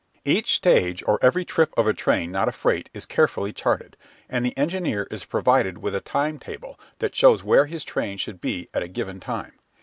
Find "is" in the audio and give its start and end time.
2.91-3.05, 5.11-5.25